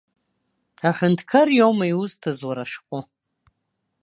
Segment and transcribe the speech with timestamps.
[0.87, 2.99] Аҳәынҭқар иоума иузҭаз уара ашәҟәы?